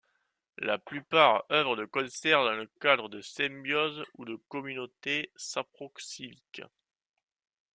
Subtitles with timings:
[0.57, 6.63] La plupart œuvrent de concert dans le cadre de symbioses ou de communautés saproxyliques.